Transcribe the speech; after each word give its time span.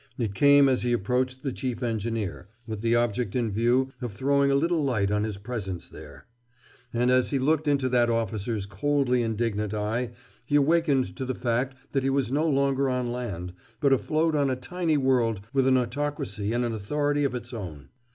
It 0.17 0.33
came 0.33 0.67
as 0.67 0.81
he 0.81 0.93
approached 0.93 1.43
the 1.43 1.51
chief 1.51 1.83
engineer, 1.83 2.47
with 2.65 2.81
the 2.81 2.95
object 2.95 3.35
in 3.35 3.51
view 3.51 3.91
of 4.01 4.11
throwing 4.11 4.49
a 4.49 4.55
little 4.55 4.83
light 4.83 5.11
on 5.11 5.23
his 5.23 5.37
presence 5.37 5.87
there. 5.89 6.25
And 6.91 7.11
as 7.11 7.29
he 7.29 7.37
looked 7.37 7.67
into 7.67 7.87
that 7.89 8.09
officer's 8.09 8.65
coldly 8.65 9.21
indignant 9.21 9.75
eye 9.75 10.09
he 10.43 10.55
awakened 10.55 11.15
to 11.17 11.23
the 11.23 11.35
fact 11.35 11.77
that 11.91 12.01
he 12.01 12.09
was 12.09 12.31
no 12.31 12.49
longer 12.49 12.89
on 12.89 13.11
land, 13.11 13.53
but 13.79 13.93
afloat 13.93 14.33
on 14.33 14.49
a 14.49 14.55
tiny 14.55 14.97
world 14.97 15.41
with 15.53 15.67
an 15.67 15.77
autocracy 15.77 16.51
and 16.51 16.65
an 16.65 16.73
authority 16.73 17.23
of 17.23 17.35
its 17.35 17.53
own. 17.53 17.89